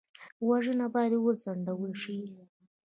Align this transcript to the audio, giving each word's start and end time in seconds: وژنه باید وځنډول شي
وژنه 0.47 0.85
باید 0.93 1.13
وځنډول 1.19 1.93
شي 2.01 2.15